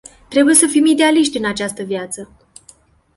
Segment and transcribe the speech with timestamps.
[0.29, 2.29] Trebuie să fim idealiști în această viață.